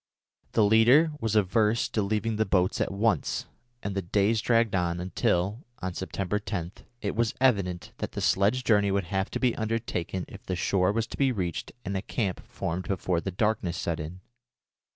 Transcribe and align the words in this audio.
The 0.53 0.65
leader 0.65 1.11
was 1.19 1.35
averse 1.35 1.87
to 1.89 2.01
leaving 2.01 2.37
the 2.37 2.43
boats 2.47 2.81
at 2.81 2.91
once, 2.91 3.45
and 3.83 3.93
the 3.93 4.01
days 4.01 4.41
dragged 4.41 4.73
on 4.73 4.99
until, 4.99 5.63
on 5.77 5.93
September 5.93 6.39
10, 6.39 6.71
it 7.03 7.15
was 7.15 7.35
evident 7.39 7.91
that 7.99 8.13
the 8.13 8.19
sledge 8.21 8.63
journey 8.63 8.89
would 8.89 9.03
have 9.13 9.29
to 9.29 9.39
be 9.39 9.55
undertaken 9.55 10.25
if 10.27 10.43
the 10.43 10.55
shore 10.55 10.91
was 10.91 11.05
to 11.05 11.17
be 11.17 11.31
reached 11.31 11.71
and 11.85 11.95
a 11.95 12.01
camp 12.01 12.39
formed 12.47 12.87
before 12.87 13.21
the 13.21 13.29
darkness 13.29 13.77
set 13.77 13.99
in. 13.99 14.21